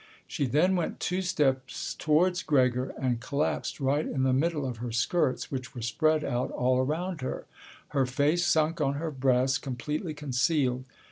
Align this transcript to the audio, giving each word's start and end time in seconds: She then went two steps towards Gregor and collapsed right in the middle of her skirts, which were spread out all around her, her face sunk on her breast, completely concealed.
She 0.25 0.47
then 0.47 0.75
went 0.75 0.99
two 0.99 1.21
steps 1.21 1.93
towards 1.93 2.41
Gregor 2.41 2.91
and 2.99 3.19
collapsed 3.19 3.79
right 3.79 4.03
in 4.07 4.23
the 4.23 4.33
middle 4.33 4.65
of 4.67 4.77
her 4.77 4.91
skirts, 4.91 5.51
which 5.51 5.75
were 5.75 5.83
spread 5.83 6.23
out 6.23 6.49
all 6.49 6.79
around 6.79 7.21
her, 7.21 7.45
her 7.89 8.07
face 8.07 8.43
sunk 8.47 8.81
on 8.81 8.95
her 8.95 9.11
breast, 9.11 9.61
completely 9.61 10.15
concealed. 10.15 10.85